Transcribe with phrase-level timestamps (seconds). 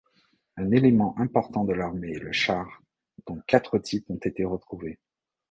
[0.57, 2.81] Un élément important de l’armée est le char,
[3.27, 4.97] dont quatre types ont été retrouvés.